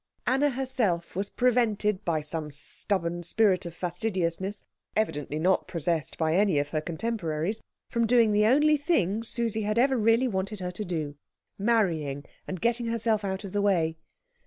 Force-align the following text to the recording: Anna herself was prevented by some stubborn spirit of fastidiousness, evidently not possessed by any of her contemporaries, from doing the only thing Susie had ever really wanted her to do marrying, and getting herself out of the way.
Anna 0.25 0.49
herself 0.49 1.15
was 1.15 1.29
prevented 1.29 2.03
by 2.03 2.21
some 2.21 2.49
stubborn 2.49 3.21
spirit 3.21 3.67
of 3.67 3.75
fastidiousness, 3.75 4.63
evidently 4.95 5.37
not 5.37 5.67
possessed 5.67 6.17
by 6.17 6.33
any 6.33 6.57
of 6.57 6.69
her 6.69 6.81
contemporaries, 6.81 7.61
from 7.87 8.07
doing 8.07 8.31
the 8.31 8.47
only 8.47 8.77
thing 8.77 9.21
Susie 9.21 9.61
had 9.61 9.77
ever 9.77 9.95
really 9.95 10.27
wanted 10.27 10.59
her 10.59 10.71
to 10.71 10.83
do 10.83 11.17
marrying, 11.59 12.25
and 12.47 12.61
getting 12.61 12.87
herself 12.87 13.23
out 13.23 13.43
of 13.43 13.51
the 13.51 13.61
way. 13.61 13.95